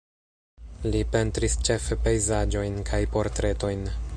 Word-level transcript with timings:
Li 0.93 1.01
pentris 1.15 1.57
ĉefe 1.67 1.99
pejzaĝojn 2.07 2.81
kaj 2.89 3.03
portretojn. 3.17 3.89